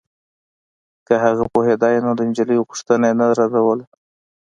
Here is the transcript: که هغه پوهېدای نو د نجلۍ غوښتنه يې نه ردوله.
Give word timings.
که 1.07 1.13
هغه 1.23 1.43
پوهېدای 1.53 1.95
نو 2.05 2.11
د 2.15 2.19
نجلۍ 2.29 2.57
غوښتنه 2.67 3.05
يې 3.09 3.15
نه 3.19 3.25
ردوله. 3.39 3.85